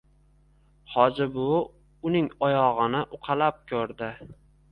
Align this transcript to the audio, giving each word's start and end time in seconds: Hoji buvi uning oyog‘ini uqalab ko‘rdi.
Hoji 0.93 1.25
buvi 1.35 1.59
uning 2.11 2.31
oyog‘ini 2.47 3.01
uqalab 3.19 3.63
ko‘rdi. 3.73 4.09